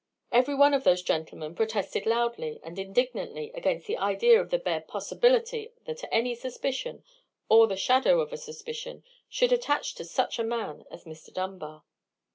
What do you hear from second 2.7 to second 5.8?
indignantly against the idea of the bare possibility